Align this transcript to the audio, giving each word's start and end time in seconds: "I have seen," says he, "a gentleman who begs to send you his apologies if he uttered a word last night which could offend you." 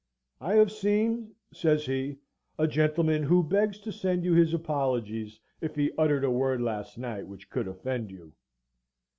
"I 0.39 0.55
have 0.55 0.71
seen," 0.71 1.35
says 1.53 1.85
he, 1.85 2.17
"a 2.57 2.67
gentleman 2.67 3.21
who 3.21 3.43
begs 3.43 3.77
to 3.81 3.91
send 3.91 4.25
you 4.25 4.33
his 4.33 4.51
apologies 4.51 5.39
if 5.61 5.75
he 5.75 5.91
uttered 5.95 6.23
a 6.23 6.31
word 6.31 6.59
last 6.59 6.97
night 6.97 7.27
which 7.27 7.51
could 7.51 7.67
offend 7.67 8.09
you." 8.09 8.33